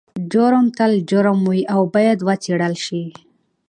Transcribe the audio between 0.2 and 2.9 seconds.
جرم تل جرم وي او باید وڅیړل